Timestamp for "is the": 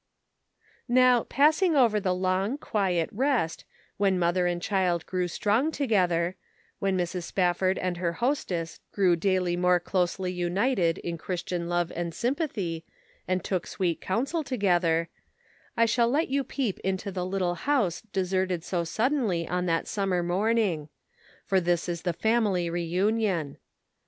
21.87-22.11